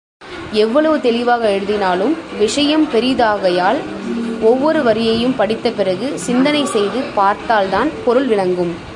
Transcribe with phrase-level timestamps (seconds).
[0.53, 3.77] எவ்வளவு தெளிவாக எழுதினாலும், விஷயம் பெரிதாகையால்,
[4.41, 8.89] ஒவ்வொரு வரியையும் படித்த பிறகு சிந்தனை செய்து பார்த்தால்தான் பொருள் விளங்கும்.